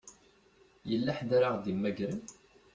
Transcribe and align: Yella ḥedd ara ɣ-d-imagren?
Yella 0.89 1.11
ḥedd 1.17 1.31
ara 1.37 1.49
ɣ-d-imagren? 1.55 2.21